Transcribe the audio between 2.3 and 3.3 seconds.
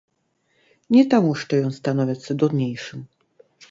дурнейшым.